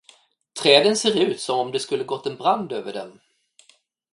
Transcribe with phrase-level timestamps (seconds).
[0.61, 3.19] Träden ser ut, som om det skulle ha gått brand över dem.